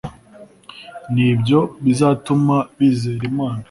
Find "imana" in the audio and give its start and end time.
3.31-3.59